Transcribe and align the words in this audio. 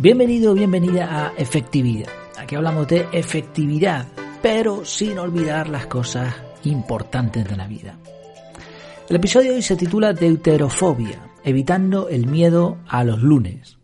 Bienvenido 0.00 0.54
bienvenida 0.54 1.26
a 1.26 1.32
Efectividad. 1.36 2.06
Aquí 2.38 2.54
hablamos 2.54 2.86
de 2.86 3.08
efectividad, 3.10 4.06
pero 4.40 4.84
sin 4.84 5.18
olvidar 5.18 5.68
las 5.68 5.86
cosas 5.88 6.36
importantes 6.62 7.44
de 7.48 7.56
la 7.56 7.66
vida. 7.66 7.98
El 9.08 9.16
episodio 9.16 9.50
de 9.50 9.56
hoy 9.56 9.62
se 9.62 9.74
titula 9.74 10.12
Deuterofobia, 10.12 11.18
evitando 11.42 12.08
el 12.08 12.28
miedo 12.28 12.78
a 12.86 13.02
los 13.02 13.20
lunes. 13.24 13.78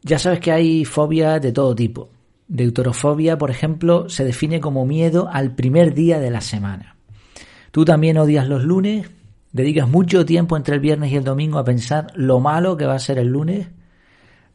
Ya 0.00 0.18
sabes 0.18 0.40
que 0.40 0.52
hay 0.52 0.86
fobia 0.86 1.40
de 1.40 1.52
todo 1.52 1.74
tipo. 1.74 2.08
Deuterofobia, 2.48 3.36
por 3.36 3.50
ejemplo, 3.50 4.08
se 4.08 4.24
define 4.24 4.60
como 4.60 4.86
miedo 4.86 5.28
al 5.30 5.54
primer 5.54 5.92
día 5.92 6.20
de 6.20 6.30
la 6.30 6.40
semana. 6.40 6.96
¿Tú 7.70 7.84
también 7.84 8.16
odias 8.16 8.48
los 8.48 8.64
lunes? 8.64 9.10
¿Dedicas 9.52 9.90
mucho 9.90 10.24
tiempo 10.24 10.56
entre 10.56 10.76
el 10.76 10.80
viernes 10.80 11.12
y 11.12 11.16
el 11.16 11.24
domingo 11.24 11.58
a 11.58 11.64
pensar 11.64 12.06
lo 12.14 12.40
malo 12.40 12.78
que 12.78 12.86
va 12.86 12.94
a 12.94 12.98
ser 12.98 13.18
el 13.18 13.28
lunes? 13.28 13.66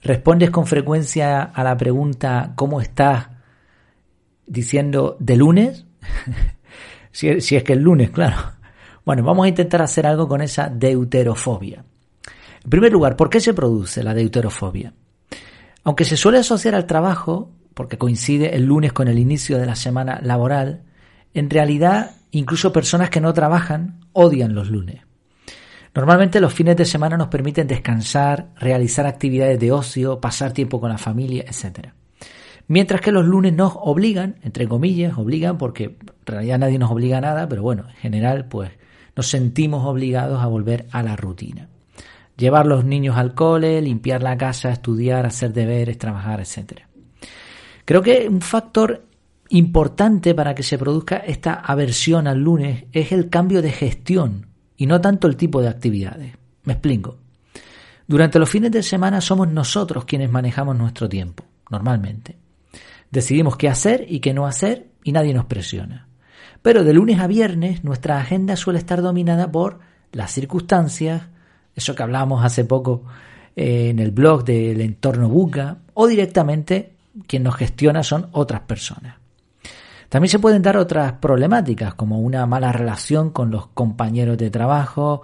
¿Respondes 0.02 0.50
con 0.50 0.66
frecuencia 0.66 1.44
a 1.44 1.64
la 1.64 1.78
pregunta 1.78 2.54
¿cómo 2.55 2.82
estás? 2.82 3.28
diciendo 4.48 5.16
de 5.20 5.38
lunes? 5.38 5.86
si, 7.12 7.30
es 7.30 7.64
que 7.64 7.73
el 7.73 7.82
lunes, 7.82 8.09
claro. 8.09 8.38
Bueno, 9.06 9.23
vamos 9.23 9.45
a 9.45 9.50
intentar 9.50 9.82
hacer 9.82 10.06
algo 10.06 10.28
con 10.28 10.42
esa 10.42 10.70
deuterofobia. 10.70 11.86
En 12.64 12.70
primer 12.70 12.92
lugar, 12.92 13.16
¿por 13.16 13.30
qué 13.30 13.40
se 13.40 13.54
produce 13.54 14.04
la 14.04 14.14
deuterofobia? 14.14 14.94
Aunque 15.84 16.04
se 16.04 16.18
suele 16.18 16.40
asociar 16.40 16.76
al 16.76 16.86
trabajo, 16.86 17.52
porque 17.73 17.98
coincide 17.98 18.56
el 18.56 18.66
lunes 18.66 18.94
con 18.94 19.08
el 19.08 19.18
inicio 19.18 19.58
de 19.58 19.66
la 19.66 19.76
semana 19.76 20.20
laboral, 20.22 20.84
en 21.34 21.50
realidad 21.50 22.12
incluso 22.31 22.73
personas 22.73 23.09
que 23.09 23.22
no 23.22 23.34
trabajan 23.34 24.02
odian 24.14 24.53
los 24.53 24.70
lunes. 24.70 25.02
Normalmente 25.94 26.39
los 26.39 26.53
fines 26.53 26.78
de 26.78 26.86
semana 26.86 27.17
nos 27.17 27.28
permiten 27.28 27.67
descansar, 27.67 28.50
realizar 28.56 29.06
actividades 29.06 29.59
de 29.59 29.73
ocio, 29.73 30.22
pasar 30.22 30.53
tiempo 30.53 30.80
con 30.80 30.89
la 30.89 30.97
familia, 30.97 31.44
etc. 31.45 31.89
Mientras 32.67 33.02
que 33.02 33.11
los 33.11 33.25
lunes 33.25 33.53
nos 33.53 33.73
obligan, 33.75 34.38
entre 34.44 34.69
comillas, 34.69 35.17
obligan 35.17 35.58
porque 35.58 35.84
en 35.84 36.25
realidad 36.25 36.59
nadie 36.59 36.80
nos 36.80 36.92
obliga 36.92 37.17
a 37.17 37.22
nada, 37.22 37.50
pero 37.50 37.62
bueno, 37.62 37.89
en 37.89 37.95
general 37.95 38.45
pues 38.45 38.72
nos 39.17 39.28
sentimos 39.28 39.86
obligados 39.86 40.42
a 40.42 40.47
volver 40.47 40.88
a 40.92 41.03
la 41.03 41.17
rutina. 41.17 41.67
Llevar 42.38 42.66
los 42.66 42.86
niños 42.86 43.17
al 43.17 43.36
cole, 43.36 43.81
limpiar 43.81 44.23
la 44.23 44.38
casa, 44.38 44.72
estudiar, 44.72 45.25
hacer 45.25 45.52
deberes, 45.52 45.97
trabajar, 45.97 46.39
etc. 46.39 46.84
Creo 47.84 48.02
que 48.02 48.30
un 48.30 48.39
factor 48.39 49.06
importante 49.50 50.34
para 50.34 50.56
que 50.56 50.64
se 50.64 50.78
produzca 50.78 51.17
esta 51.17 51.56
aversión 51.56 52.28
al 52.28 52.39
lunes 52.39 52.86
es 52.94 53.12
el 53.12 53.30
cambio 53.30 53.62
de 53.62 53.72
gestión 53.72 54.50
y 54.82 54.88
no 54.88 55.00
tanto 55.00 55.28
el 55.28 55.36
tipo 55.36 55.62
de 55.62 55.68
actividades. 55.68 56.34
Me 56.64 56.74
explico. 56.74 57.20
Durante 58.08 58.40
los 58.40 58.50
fines 58.50 58.72
de 58.72 58.82
semana 58.82 59.22
somos 59.22 59.48
nosotros 59.48 60.06
quienes 60.06 60.32
manejamos 60.32 60.76
nuestro 60.76 61.08
tiempo, 61.08 61.44
normalmente. 61.70 62.36
Decidimos 63.12 63.58
qué 63.58 63.70
hacer 63.70 64.08
y 64.09 64.22
qué 64.22 64.34
no 64.34 64.48
hacer 64.48 64.88
y 65.04 65.12
nadie 65.12 65.36
nos 65.36 65.46
presiona. 65.46 66.08
Pero 66.64 66.84
de 66.84 66.94
lunes 66.94 67.20
a 67.20 67.28
viernes 67.28 67.84
nuestra 67.84 68.18
agenda 68.18 68.56
suele 68.56 68.80
estar 68.80 69.04
dominada 69.04 69.52
por 69.52 69.82
las 70.14 70.32
circunstancias, 70.32 71.28
eso 71.76 71.94
que 71.94 72.02
hablamos 72.02 72.44
hace 72.44 72.66
poco 72.66 73.04
eh, 73.56 73.90
en 73.92 74.00
el 74.00 74.09
blog 74.09 74.44
del 74.46 74.82
entorno 74.82 75.30
buca, 75.30 75.78
o 75.94 76.08
directamente 76.08 76.96
quien 77.28 77.44
nos 77.44 77.56
gestiona 77.56 78.02
son 78.02 78.30
otras 78.32 78.62
personas. 78.62 79.20
También 80.12 80.30
se 80.30 80.40
pueden 80.40 80.62
dar 80.62 80.76
otras 80.76 81.14
problemáticas, 81.14 81.94
como 81.94 82.20
una 82.20 82.45
mala 82.45 82.73
relación 82.73 83.30
con 83.30 83.50
los 83.50 83.67
compañeros 83.67 84.38
de 84.38 84.50
trabajo, 84.50 85.22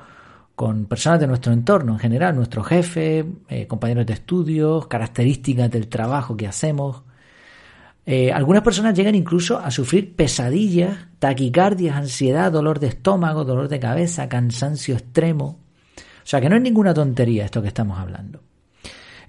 con 0.56 0.86
personas 0.86 1.20
de 1.20 1.28
nuestro 1.28 1.52
entorno 1.52 1.92
en 1.92 2.00
general, 2.00 2.38
nuestro 2.38 2.64
jefe, 2.64 3.26
eh, 3.50 3.68
compañeros 3.68 4.06
de 4.06 4.14
estudios, 4.14 4.88
características 4.88 5.70
del 5.70 5.90
trabajo 5.90 6.38
que 6.38 6.48
hacemos. 6.48 7.04
Eh, 8.06 8.32
algunas 8.32 8.64
personas 8.64 8.94
llegan 8.94 9.14
incluso 9.14 9.60
a 9.60 9.72
sufrir 9.72 10.16
pesadillas, 10.16 10.98
taquicardias, 11.20 11.98
ansiedad, 11.98 12.50
dolor 12.50 12.80
de 12.80 12.88
estómago, 12.88 13.44
dolor 13.44 13.68
de 13.68 13.82
cabeza, 13.82 14.30
cansancio 14.30 14.96
extremo. 14.96 15.60
O 15.98 16.24
sea 16.24 16.40
que 16.40 16.48
no 16.48 16.56
es 16.56 16.62
ninguna 16.62 16.94
tontería 16.94 17.44
esto 17.44 17.62
que 17.62 17.68
estamos 17.68 18.00
hablando. 18.00 18.40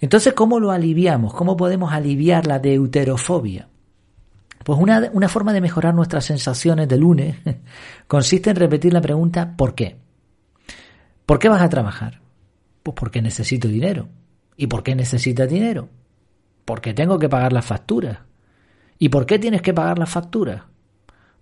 Entonces, 0.01 0.35
¿cómo 0.35 0.61
lo 0.61 0.71
aliviamos? 0.71 1.35
¿Cómo 1.35 1.57
podemos 1.57 1.93
aliviar 1.93 2.47
la 2.47 2.61
deuterofobia? 2.61 3.67
Pues 4.69 4.79
una, 4.79 5.09
una 5.15 5.31
forma 5.31 5.55
de 5.55 5.63
mejorar 5.63 5.95
nuestras 5.95 6.27
sensaciones 6.27 6.87
de 6.89 6.99
lunes 6.99 7.37
consiste 8.07 8.51
en 8.51 8.57
repetir 8.57 8.93
la 8.93 9.01
pregunta 9.01 9.57
¿por 9.57 9.75
qué? 9.75 9.97
¿Por 11.25 11.39
qué 11.39 11.49
vas 11.49 11.63
a 11.63 11.71
trabajar? 11.71 12.21
Pues 12.83 12.95
porque 12.95 13.23
necesito 13.23 13.67
dinero. 13.67 14.11
¿Y 14.59 14.67
por 14.67 14.83
qué 14.83 14.95
necesitas 14.95 15.49
dinero? 15.49 15.89
Porque 16.67 16.93
tengo 16.93 17.19
que 17.19 17.31
pagar 17.31 17.55
las 17.55 17.65
facturas. 17.65 18.19
¿Y 18.99 19.09
por 19.09 19.25
qué 19.25 19.39
tienes 19.39 19.63
que 19.63 19.73
pagar 19.73 19.99
las 19.99 20.11
facturas? 20.11 20.65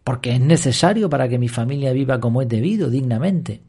Porque 0.04 0.30
es 0.30 0.40
necesario 0.40 1.10
para 1.10 1.28
que 1.28 1.40
mi 1.40 1.48
familia 1.48 1.92
viva 1.92 2.20
como 2.20 2.42
es 2.42 2.48
debido, 2.48 2.90
dignamente. 2.90 3.60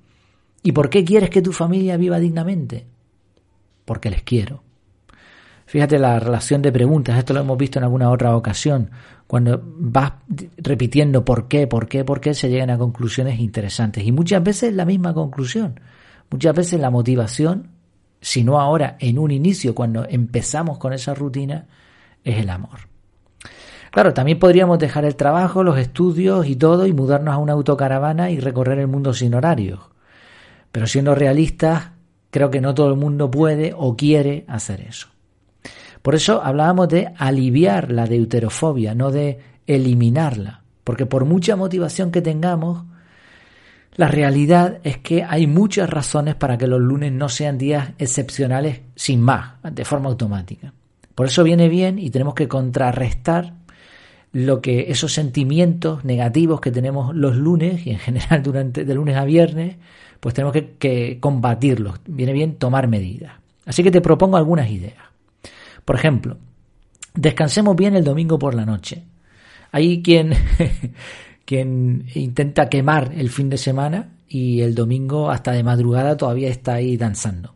¿Y 0.62 0.72
por 0.72 0.88
qué 0.88 1.04
quieres 1.04 1.32
que 1.32 1.42
tu 1.42 1.52
familia 1.52 1.98
viva 1.98 2.20
dignamente? 2.20 2.86
Porque 3.86 4.12
les 4.12 4.22
quiero. 4.22 4.67
Fíjate 5.68 6.00
la 6.00 6.18
relación 6.18 6.62
de 6.62 6.72
preguntas, 6.72 7.18
esto 7.18 7.34
lo 7.34 7.42
hemos 7.42 7.58
visto 7.58 7.78
en 7.78 7.84
alguna 7.84 8.10
otra 8.10 8.38
ocasión. 8.38 8.90
Cuando 9.28 9.62
vas 9.62 10.14
repitiendo 10.56 11.26
por 11.26 11.50
qué, 11.50 11.68
por 11.68 11.90
qué, 11.90 12.06
por 12.06 12.22
qué, 12.22 12.34
se 12.34 12.50
llegan 12.50 12.70
a 12.70 12.78
conclusiones 12.78 13.38
interesantes. 13.42 14.06
Y 14.06 14.14
muchas 14.14 14.42
veces 14.42 14.74
la 14.74 14.86
misma 14.86 15.14
conclusión. 15.14 15.78
Muchas 16.30 16.56
veces 16.56 16.80
la 16.80 16.90
motivación, 16.90 17.72
si 18.22 18.46
no 18.46 18.62
ahora, 18.62 18.96
en 19.02 19.20
un 19.20 19.30
inicio, 19.30 19.76
cuando 19.76 20.06
empezamos 20.10 20.78
con 20.78 20.94
esa 20.94 21.14
rutina, 21.14 21.68
es 22.24 22.38
el 22.38 22.50
amor. 22.50 22.80
Claro, 23.92 24.14
también 24.14 24.40
podríamos 24.40 24.80
dejar 24.80 25.04
el 25.04 25.18
trabajo, 25.18 25.64
los 25.64 25.78
estudios 25.78 26.48
y 26.48 26.56
todo 26.56 26.88
y 26.88 26.94
mudarnos 26.94 27.34
a 27.34 27.40
una 27.40 27.54
autocaravana 27.54 28.32
y 28.32 28.40
recorrer 28.40 28.80
el 28.80 28.88
mundo 28.88 29.14
sin 29.14 29.34
horarios. 29.34 29.82
Pero 30.72 30.88
siendo 30.88 31.14
realistas, 31.14 31.92
creo 32.30 32.50
que 32.50 32.62
no 32.62 32.74
todo 32.74 32.88
el 32.88 32.96
mundo 32.96 33.30
puede 33.30 33.74
o 33.76 33.98
quiere 33.98 34.46
hacer 34.48 34.80
eso. 34.80 35.10
Por 36.08 36.16
eso 36.16 36.42
hablábamos 36.42 36.88
de 36.88 37.10
aliviar 37.18 37.92
la 37.92 38.06
deuterofobia, 38.06 38.96
no 38.96 39.12
de 39.12 39.40
eliminarla. 39.68 40.62
Porque 40.86 41.06
por 41.06 41.26
mucha 41.26 41.58
motivación 41.58 42.12
que 42.12 42.22
tengamos, 42.22 42.86
la 43.98 44.08
realidad 44.08 44.80
es 44.86 45.00
que 45.00 45.26
hay 45.26 45.48
muchas 45.48 45.90
razones 45.90 46.36
para 46.36 46.58
que 46.58 46.66
los 46.66 46.80
lunes 46.80 47.12
no 47.12 47.28
sean 47.28 47.58
días 47.58 47.90
excepcionales 47.98 48.80
sin 48.96 49.20
más, 49.20 49.56
de 49.70 49.84
forma 49.84 50.08
automática. 50.08 50.72
Por 51.14 51.26
eso 51.26 51.44
viene 51.44 51.68
bien 51.68 52.00
y 52.00 52.10
tenemos 52.10 52.36
que 52.36 52.48
contrarrestar 52.48 53.56
lo 54.32 54.62
que 54.62 54.90
esos 54.90 55.12
sentimientos 55.12 56.06
negativos 56.06 56.62
que 56.62 56.72
tenemos 56.72 57.14
los 57.14 57.36
lunes 57.36 57.86
y 57.86 57.90
en 57.90 58.00
general 58.00 58.42
durante 58.44 58.86
de 58.86 58.96
lunes 58.96 59.18
a 59.18 59.26
viernes, 59.26 59.76
pues 60.22 60.34
tenemos 60.34 60.54
que, 60.54 60.78
que 60.80 61.20
combatirlos. 61.20 62.00
Viene 62.08 62.32
bien 62.32 62.56
tomar 62.56 62.88
medidas. 62.88 63.34
Así 63.66 63.84
que 63.84 63.92
te 63.92 64.00
propongo 64.00 64.38
algunas 64.38 64.70
ideas. 64.70 65.07
Por 65.88 65.96
ejemplo, 65.96 66.38
descansemos 67.14 67.74
bien 67.74 67.96
el 67.96 68.04
domingo 68.04 68.38
por 68.38 68.54
la 68.54 68.66
noche. 68.66 69.06
Hay 69.72 70.04
quien, 70.04 70.34
quien 71.46 72.08
intenta 72.14 72.68
quemar 72.68 73.14
el 73.16 73.30
fin 73.30 73.50
de 73.50 73.58
semana 73.58 74.10
y 74.28 74.60
el 74.60 74.76
domingo 74.76 75.32
hasta 75.32 75.54
de 75.54 75.64
madrugada 75.64 76.18
todavía 76.18 76.50
está 76.50 76.74
ahí 76.74 76.98
danzando. 76.98 77.56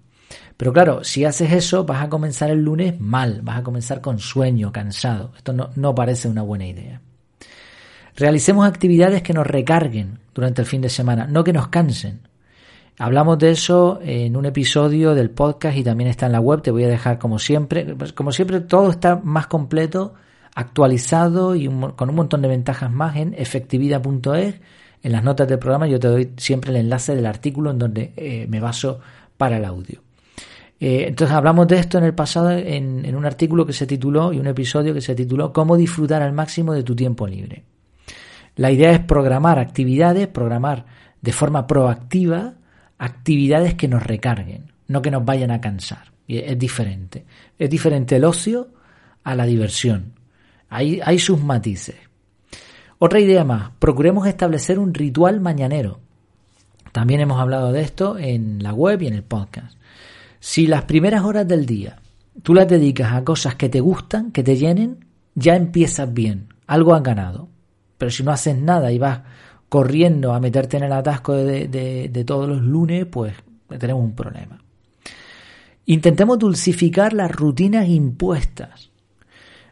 Pero 0.56 0.72
claro, 0.72 1.04
si 1.04 1.26
haces 1.26 1.52
eso, 1.52 1.84
vas 1.84 2.02
a 2.02 2.08
comenzar 2.08 2.50
el 2.50 2.64
lunes 2.64 2.98
mal, 3.02 3.42
vas 3.44 3.58
a 3.58 3.64
comenzar 3.64 4.00
con 4.00 4.18
sueño, 4.18 4.72
cansado. 4.72 5.34
Esto 5.36 5.52
no, 5.52 5.72
no 5.76 5.94
parece 5.94 6.30
una 6.30 6.42
buena 6.42 6.68
idea. 6.68 7.02
Realicemos 8.16 8.66
actividades 8.66 9.24
que 9.24 9.34
nos 9.34 9.46
recarguen 9.46 10.20
durante 10.34 10.62
el 10.62 10.68
fin 10.68 10.80
de 10.80 10.90
semana, 10.90 11.28
no 11.28 11.44
que 11.44 11.52
nos 11.52 11.68
cansen. 11.68 12.22
Hablamos 13.02 13.40
de 13.40 13.50
eso 13.50 14.00
en 14.04 14.38
un 14.38 14.46
episodio 14.46 15.16
del 15.16 15.32
podcast 15.32 15.76
y 15.76 15.84
también 15.84 16.08
está 16.08 16.28
en 16.28 16.34
la 16.34 16.40
web. 16.40 16.62
Te 16.62 16.70
voy 16.70 16.84
a 16.84 16.88
dejar 16.88 17.18
como 17.18 17.40
siempre. 17.40 17.96
Como 18.14 18.32
siempre, 18.32 18.60
todo 18.60 18.92
está 18.92 19.20
más 19.24 19.48
completo, 19.48 20.14
actualizado 20.54 21.56
y 21.56 21.66
con 21.66 22.10
un 22.10 22.16
montón 22.16 22.44
de 22.44 22.48
ventajas 22.48 22.92
más 22.92 23.16
en 23.16 23.34
efectividad.es. 23.36 24.62
En 25.02 25.12
las 25.12 25.24
notas 25.24 25.48
del 25.48 25.58
programa 25.58 25.88
yo 25.88 26.00
te 26.00 26.10
doy 26.10 26.34
siempre 26.38 26.70
el 26.70 26.78
enlace 26.78 27.16
del 27.16 27.26
artículo 27.26 27.72
en 27.72 27.80
donde 27.80 28.14
eh, 28.16 28.46
me 28.48 28.60
baso 28.60 29.00
para 29.36 29.58
el 29.58 29.66
audio. 29.66 30.00
Eh, 30.80 31.06
entonces 31.08 31.36
hablamos 31.36 31.68
de 31.70 31.80
esto 31.80 31.98
en 31.98 32.04
el 32.04 32.14
pasado 32.14 32.52
en 32.52 33.16
un 33.16 33.26
artículo 33.26 33.66
que 33.66 33.74
se 33.74 33.88
tituló 33.88 34.32
y 34.32 34.38
un 34.38 34.46
episodio 34.46 34.94
que 34.94 35.02
se 35.02 35.16
tituló 35.16 35.52
Cómo 35.52 35.76
disfrutar 35.76 36.22
al 36.22 36.34
máximo 36.34 36.72
de 36.72 36.84
tu 36.84 36.96
tiempo 36.96 37.26
libre. 37.26 37.64
La 38.58 38.70
idea 38.70 38.92
es 38.92 39.00
programar 39.00 39.58
actividades, 39.58 40.28
programar 40.28 40.86
de 41.20 41.32
forma 41.32 41.66
proactiva 41.66 42.58
actividades 43.02 43.74
que 43.74 43.88
nos 43.88 44.04
recarguen, 44.04 44.72
no 44.88 45.02
que 45.02 45.10
nos 45.10 45.26
vayan 45.26 45.50
a 45.50 45.60
cansar. 45.60 46.12
Y 46.28 46.38
es 46.38 46.58
diferente. 46.58 47.26
Es 47.58 47.68
diferente 47.68 48.16
el 48.16 48.24
ocio 48.24 48.70
a 49.24 49.36
la 49.36 49.46
diversión. 49.46 50.14
Hay, 50.70 51.02
hay 51.04 51.18
sus 51.18 51.44
matices. 51.44 51.96
Otra 53.00 53.20
idea 53.20 53.44
más, 53.44 53.72
procuremos 53.80 54.28
establecer 54.28 54.78
un 54.78 54.94
ritual 54.94 55.42
mañanero. 55.42 56.00
También 56.92 57.22
hemos 57.22 57.42
hablado 57.42 57.72
de 57.72 57.82
esto 57.82 58.20
en 58.20 58.62
la 58.62 58.72
web 58.72 59.02
y 59.02 59.08
en 59.08 59.16
el 59.16 59.24
podcast. 59.24 59.76
Si 60.40 60.68
las 60.68 60.84
primeras 60.84 61.24
horas 61.24 61.48
del 61.48 61.66
día 61.66 61.98
tú 62.44 62.54
las 62.54 62.68
dedicas 62.68 63.14
a 63.14 63.24
cosas 63.24 63.56
que 63.56 63.68
te 63.68 63.80
gustan, 63.80 64.32
que 64.32 64.44
te 64.44 64.58
llenen, 64.58 65.06
ya 65.34 65.56
empiezas 65.56 66.14
bien, 66.14 66.50
algo 66.68 66.94
has 66.94 67.02
ganado. 67.02 67.50
Pero 67.98 68.12
si 68.12 68.22
no 68.22 68.32
haces 68.32 68.58
nada 68.58 68.92
y 68.92 69.00
vas 69.00 69.22
corriendo 69.72 70.34
a 70.34 70.42
meterte 70.42 70.76
en 70.76 70.84
el 70.84 70.92
atasco 70.92 71.34
de, 71.34 72.24
todos 72.28 72.46
los 72.46 72.62
lunes, 72.62 73.06
pues 73.06 73.34
tenemos 73.80 74.04
un 74.04 74.14
problema. 74.14 74.62
Intentemos 75.86 76.38
dulcificar 76.38 77.14
las 77.14 77.32
rutinas 77.32 77.88
impuestas. 77.88 78.92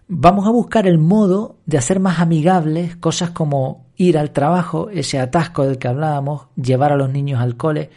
Vamos 0.08 0.48
a 0.48 0.52
buscar 0.52 0.88
el 0.88 1.00
modo 1.00 1.58
de 1.66 1.80
hacer 1.80 2.00
más 2.00 2.22
amigables 2.22 2.96
cosas 2.96 3.32
como 3.32 3.88
ir 3.98 4.18
al 4.18 4.32
trabajo, 4.32 4.90
ese 4.90 5.20
atasco 5.20 5.66
del 5.66 5.78
que 5.78 5.90
hablábamos, 5.90 6.44
llevar 6.56 6.94
a 6.94 6.96
los 6.96 7.10
niños 7.10 7.42
al 7.42 7.58
cole. 7.58 7.90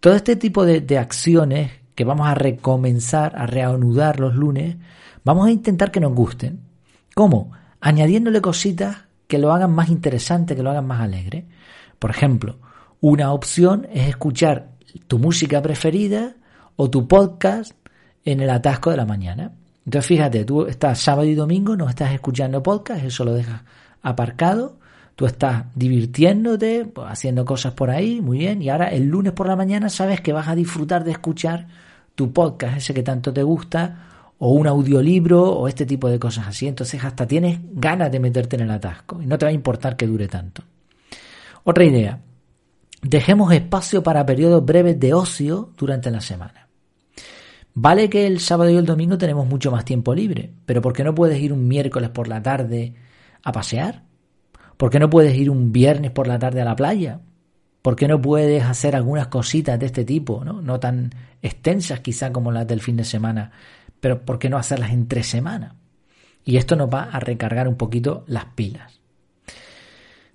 Todo 0.00 0.14
este 0.14 0.36
tipo 0.36 0.66
de, 0.66 0.82
de 0.82 0.98
acciones 0.98 1.70
que 1.94 2.04
vamos 2.04 2.28
a 2.28 2.34
recomenzar, 2.34 3.32
a 3.38 3.46
reanudar 3.46 4.20
los 4.20 4.34
lunes, 4.34 4.76
vamos 5.24 5.46
a 5.46 5.50
intentar 5.50 5.90
que 5.90 6.00
nos 6.00 6.12
gusten. 6.12 6.60
¿Cómo? 7.14 7.52
Añadiéndole 7.80 8.42
cositas 8.42 9.06
que 9.32 9.38
lo 9.38 9.50
hagan 9.50 9.72
más 9.72 9.88
interesante, 9.88 10.54
que 10.54 10.62
lo 10.62 10.68
hagan 10.68 10.86
más 10.86 11.00
alegre. 11.00 11.46
Por 11.98 12.10
ejemplo, 12.10 12.58
una 13.00 13.32
opción 13.32 13.88
es 13.90 14.06
escuchar 14.06 14.72
tu 15.06 15.18
música 15.18 15.62
preferida 15.62 16.34
o 16.76 16.90
tu 16.90 17.08
podcast 17.08 17.72
en 18.26 18.40
el 18.40 18.50
atasco 18.50 18.90
de 18.90 18.98
la 18.98 19.06
mañana. 19.06 19.52
Entonces 19.86 20.06
fíjate, 20.06 20.44
tú 20.44 20.66
estás 20.66 20.98
sábado 20.98 21.24
y 21.24 21.34
domingo, 21.34 21.74
no 21.78 21.88
estás 21.88 22.12
escuchando 22.12 22.62
podcast, 22.62 23.02
eso 23.06 23.24
lo 23.24 23.32
dejas 23.32 23.62
aparcado, 24.02 24.76
tú 25.16 25.24
estás 25.24 25.64
divirtiéndote, 25.74 26.92
haciendo 27.06 27.46
cosas 27.46 27.72
por 27.72 27.88
ahí, 27.88 28.20
muy 28.20 28.36
bien, 28.36 28.60
y 28.60 28.68
ahora 28.68 28.88
el 28.88 29.08
lunes 29.08 29.32
por 29.32 29.46
la 29.46 29.56
mañana 29.56 29.88
sabes 29.88 30.20
que 30.20 30.34
vas 30.34 30.48
a 30.48 30.54
disfrutar 30.54 31.04
de 31.04 31.12
escuchar 31.12 31.68
tu 32.14 32.34
podcast, 32.34 32.76
ese 32.76 32.92
que 32.92 33.02
tanto 33.02 33.32
te 33.32 33.42
gusta, 33.42 34.11
o 34.44 34.50
un 34.50 34.66
audiolibro, 34.66 35.40
o 35.40 35.68
este 35.68 35.86
tipo 35.86 36.10
de 36.10 36.18
cosas 36.18 36.48
así. 36.48 36.66
Entonces 36.66 37.04
hasta 37.04 37.28
tienes 37.28 37.60
ganas 37.74 38.10
de 38.10 38.18
meterte 38.18 38.56
en 38.56 38.62
el 38.62 38.72
atasco 38.72 39.22
y 39.22 39.26
no 39.26 39.38
te 39.38 39.46
va 39.46 39.50
a 39.50 39.54
importar 39.54 39.96
que 39.96 40.04
dure 40.04 40.26
tanto. 40.26 40.64
Otra 41.62 41.84
idea, 41.84 42.18
dejemos 43.02 43.52
espacio 43.52 44.02
para 44.02 44.26
periodos 44.26 44.64
breves 44.64 44.98
de 44.98 45.14
ocio 45.14 45.70
durante 45.78 46.10
la 46.10 46.20
semana. 46.20 46.66
Vale 47.74 48.10
que 48.10 48.26
el 48.26 48.40
sábado 48.40 48.68
y 48.68 48.74
el 48.74 48.84
domingo 48.84 49.16
tenemos 49.16 49.46
mucho 49.46 49.70
más 49.70 49.84
tiempo 49.84 50.12
libre, 50.12 50.52
pero 50.66 50.82
¿por 50.82 50.92
qué 50.92 51.04
no 51.04 51.14
puedes 51.14 51.40
ir 51.40 51.52
un 51.52 51.68
miércoles 51.68 52.10
por 52.10 52.26
la 52.26 52.42
tarde 52.42 52.94
a 53.44 53.52
pasear? 53.52 54.02
¿Por 54.76 54.90
qué 54.90 54.98
no 54.98 55.08
puedes 55.08 55.36
ir 55.36 55.50
un 55.50 55.70
viernes 55.70 56.10
por 56.10 56.26
la 56.26 56.40
tarde 56.40 56.62
a 56.62 56.64
la 56.64 56.74
playa? 56.74 57.20
¿Por 57.80 57.94
qué 57.94 58.08
no 58.08 58.20
puedes 58.20 58.64
hacer 58.64 58.96
algunas 58.96 59.28
cositas 59.28 59.78
de 59.78 59.86
este 59.86 60.04
tipo, 60.04 60.44
no, 60.44 60.60
no 60.60 60.80
tan 60.80 61.10
extensas 61.42 62.00
quizá 62.00 62.32
como 62.32 62.50
las 62.50 62.66
del 62.66 62.80
fin 62.80 62.96
de 62.96 63.04
semana, 63.04 63.52
pero 64.02 64.24
¿por 64.24 64.40
qué 64.40 64.50
no 64.50 64.58
hacerlas 64.58 64.90
entre 64.90 65.22
semana? 65.22 65.76
Y 66.44 66.56
esto 66.56 66.74
nos 66.74 66.92
va 66.92 67.04
a 67.04 67.20
recargar 67.20 67.68
un 67.68 67.76
poquito 67.76 68.24
las 68.26 68.46
pilas. 68.46 69.00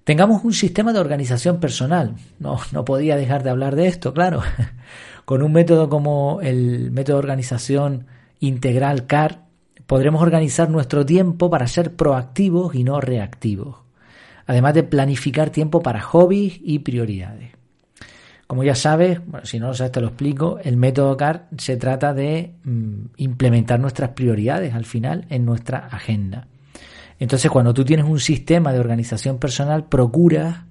Tengamos 0.05 0.45
un 0.45 0.53
sistema 0.53 0.93
de 0.93 0.99
organización 0.99 1.59
personal. 1.59 2.15
No, 2.39 2.61
no 2.71 2.85
podía 2.85 3.17
dejar 3.17 3.43
de 3.43 3.49
hablar 3.49 3.75
de 3.75 3.87
esto, 3.87 4.13
claro. 4.13 4.41
Con 5.25 5.43
un 5.43 5.51
método 5.51 5.89
como 5.89 6.39
el 6.41 6.91
método 6.91 7.17
de 7.17 7.23
organización 7.23 8.07
integral 8.39 9.05
CAR, 9.05 9.43
podremos 9.85 10.21
organizar 10.21 10.69
nuestro 10.69 11.05
tiempo 11.05 11.49
para 11.49 11.67
ser 11.67 11.93
proactivos 11.93 12.73
y 12.73 12.85
no 12.85 13.01
reactivos, 13.01 13.79
además 14.45 14.75
de 14.75 14.83
planificar 14.83 15.49
tiempo 15.49 15.81
para 15.81 15.99
hobbies 15.99 16.57
y 16.63 16.79
prioridades. 16.79 17.56
Como 18.47 18.63
ya 18.63 18.75
sabes, 18.75 19.19
bueno, 19.25 19.45
si 19.45 19.59
no 19.59 19.67
lo 19.67 19.73
sabes 19.73 19.91
te 19.91 19.99
lo 19.99 20.07
explico, 20.07 20.57
el 20.63 20.77
método 20.77 21.17
CAR 21.17 21.47
se 21.57 21.75
trata 21.75 22.13
de 22.13 22.53
mm, 22.63 23.05
implementar 23.17 23.79
nuestras 23.79 24.11
prioridades 24.11 24.73
al 24.73 24.85
final 24.85 25.25
en 25.29 25.45
nuestra 25.45 25.79
agenda. 25.79 26.47
Entonces, 27.19 27.51
cuando 27.51 27.73
tú 27.73 27.83
tienes 27.83 28.05
un 28.05 28.19
sistema 28.19 28.71
de 28.71 28.79
organización 28.79 29.37
personal, 29.37 29.85
procuras 29.85 30.63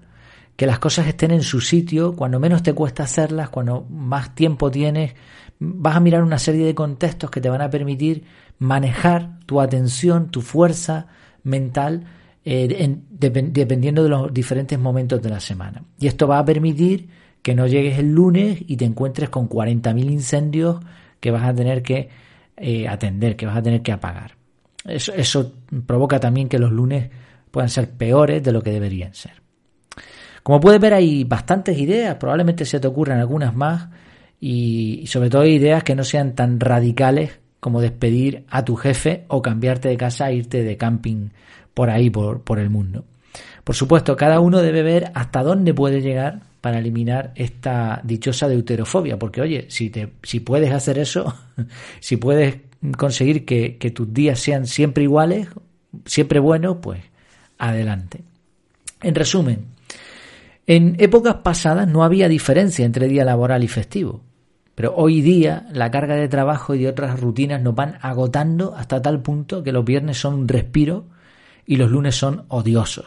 que 0.56 0.67
las 0.67 0.78
cosas 0.78 1.06
estén 1.06 1.32
en 1.32 1.43
su 1.43 1.61
sitio, 1.61 2.17
cuando 2.17 2.40
menos 2.40 2.62
te 2.62 2.73
cuesta 2.73 3.02
hacerlas, 3.02 3.50
cuando 3.50 3.87
más 3.90 4.34
tiempo 4.34 4.70
tienes, 4.70 5.14
vas 5.58 5.96
a 5.96 6.00
mirar 6.00 6.23
una 6.23 6.38
serie 6.38 6.64
de 6.64 6.75
contextos 6.75 7.31
que 7.31 7.40
te 7.40 7.50
van 7.50 7.61
a 7.61 7.69
permitir 7.69 8.25
manejar 8.58 9.38
tu 9.44 9.61
atención, 9.61 10.31
tu 10.31 10.40
fuerza 10.40 11.08
mental, 11.43 12.05
eh, 12.44 12.96
dependiendo 13.11 14.02
de 14.02 14.08
los 14.08 14.32
diferentes 14.32 14.78
momentos 14.78 15.20
de 15.20 15.28
la 15.28 15.40
semana. 15.40 15.82
Y 15.99 16.06
esto 16.06 16.26
va 16.26 16.38
a 16.38 16.44
permitir 16.44 17.08
que 17.46 17.54
no 17.54 17.69
llegues 17.69 17.96
el 18.00 18.12
lunes 18.12 18.58
y 18.66 18.76
te 18.76 18.84
encuentres 18.84 19.28
con 19.28 19.48
40.000 19.48 20.10
incendios 20.10 20.81
que 21.20 21.31
vas 21.31 21.44
a 21.44 21.54
tener 21.54 21.81
que 21.81 22.08
eh, 22.56 22.88
atender, 22.88 23.37
que 23.37 23.46
vas 23.46 23.56
a 23.56 23.62
tener 23.62 23.82
que 23.82 23.93
apagar. 23.93 24.32
Eso, 24.84 25.52
provoca 25.87 26.19
también 26.19 26.48
que 26.48 26.58
los 26.58 26.72
lunes 26.72 27.08
puedan 27.52 27.69
ser 27.69 27.88
peores 27.90 28.43
de 28.43 28.50
lo 28.50 28.62
que 28.62 28.72
deberían 28.72 29.14
ser. 29.14 29.34
Como 30.43 30.58
puedes 30.58 30.81
ver 30.81 30.94
hay 30.94 31.22
bastantes 31.22 31.78
ideas, 31.78 32.16
probablemente 32.16 32.64
se 32.64 32.81
te 32.81 32.88
ocurran 32.88 33.20
algunas 33.20 33.54
más 33.54 33.90
y, 34.40 35.04
sobre 35.06 35.31
todo 35.31 35.46
ideas 35.46 35.84
que 35.84 35.94
no 35.94 36.02
sean 36.02 36.34
tan 36.34 36.58
radicales 36.58 37.38
como 37.60 37.81
despedir 37.81 38.44
a 38.50 38.64
tu 38.64 38.75
jefe 38.75 39.25
o 39.28 39.40
cambiarte 39.40 39.88
de 39.88 39.96
casa 39.96 40.31
e 40.31 40.34
irte 40.34 40.64
de 40.64 40.76
camping 40.76 41.28
por 41.75 41.90
ahí, 41.90 42.10
por, 42.10 42.42
por 42.42 42.58
el 42.58 42.70
mundo. 42.70 43.04
Por 43.62 43.76
supuesto, 43.76 44.16
cada 44.16 44.40
uno 44.40 44.62
debe 44.62 44.82
ver 44.82 45.12
hasta 45.14 45.44
dónde 45.44 45.75
puede 45.75 46.00
llegar 46.00 46.40
para 46.66 46.80
eliminar 46.80 47.30
esta 47.36 48.00
dichosa 48.02 48.48
deuterofobia, 48.48 49.20
porque 49.20 49.40
oye, 49.40 49.66
si, 49.68 49.88
te, 49.88 50.14
si 50.24 50.40
puedes 50.40 50.72
hacer 50.72 50.98
eso, 50.98 51.32
si 52.00 52.16
puedes 52.16 52.56
conseguir 52.98 53.44
que, 53.44 53.92
tus 53.94 54.12
días 54.12 54.40
sean 54.40 54.66
siempre 54.66 55.04
iguales, 55.04 55.46
siempre 56.06 56.40
buenos, 56.40 56.78
pues 56.82 57.04
adelante. 57.56 58.22
En 59.00 59.14
resumen, 59.14 59.66
en 60.66 60.96
épocas 60.98 61.36
pasadas 61.36 61.86
no 61.86 62.02
había 62.02 62.28
diferencia 62.28 62.84
entre 62.84 63.06
día 63.06 63.24
laboral 63.24 63.62
y 63.62 63.68
festivo, 63.68 64.22
pero 64.74 64.92
hoy 64.96 65.20
día 65.20 65.68
la 65.70 65.92
carga 65.92 66.16
de 66.16 66.26
trabajo 66.26 66.74
y 66.74 66.80
de 66.80 66.88
otras 66.88 67.20
rutinas 67.20 67.62
nos 67.62 67.76
van 67.76 67.96
agotando 68.02 68.74
hasta 68.74 69.00
tal 69.00 69.22
punto 69.22 69.62
que 69.62 69.70
los 69.70 69.84
viernes 69.84 70.18
son 70.18 70.34
un 70.34 70.48
respiro 70.48 71.04
y 71.64 71.76
los 71.76 71.92
lunes 71.92 72.16
son 72.16 72.44
odiosos. 72.49 73.06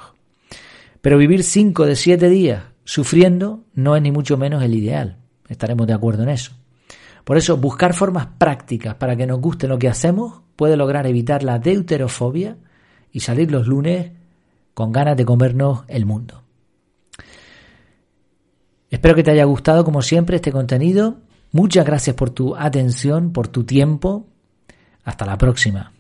Pero 1.02 1.18
vivir 1.18 1.44
cinco 1.44 1.86
de 1.86 1.98
siete 1.98 2.30
días 2.30 2.69
sufriendo 2.90 3.66
no 3.76 3.96
es 3.96 4.02
ni 4.02 4.12
mucho 4.12 4.36
menos 4.36 4.64
el 4.64 4.74
ideal. 4.74 5.18
Estaremos 5.48 5.86
de 5.86 5.94
acuerdo 5.94 6.24
en 6.24 6.30
eso. 6.30 6.54
Por 7.24 7.38
eso, 7.38 7.56
buscar 7.56 7.94
formas 7.94 8.26
prácticas 8.40 8.96
para 8.96 9.16
que 9.16 9.28
nos 9.28 9.40
guste 9.40 9.68
lo 9.68 9.78
que 9.78 9.88
hacemos 9.88 10.42
puede 10.56 10.76
lograr 10.76 11.06
evitar 11.06 11.44
la 11.44 11.60
deuterofobia 11.60 12.58
y 13.12 13.20
salir 13.20 13.52
los 13.52 13.68
lunes 13.68 14.12
con 14.74 14.92
ganas 14.92 15.16
de 15.16 15.24
comernos 15.24 15.84
el 15.88 16.08
mundo. 16.08 16.42
Espero 18.90 19.14
que 19.14 19.22
te 19.22 19.30
haya 19.30 19.44
gustado, 19.44 19.86
como 19.86 20.02
siempre, 20.02 20.38
este 20.38 20.52
contenido. 20.52 21.18
Muchas 21.52 21.86
gracias 21.86 22.16
por 22.16 22.32
tu 22.32 22.56
atención, 22.56 23.34
por 23.34 23.50
tu 23.50 23.66
tiempo. 23.66 24.26
Hasta 25.04 25.28
la 25.28 25.38
próxima. 25.38 25.94